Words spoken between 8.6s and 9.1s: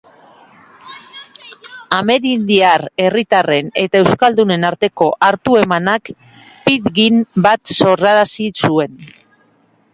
zuen.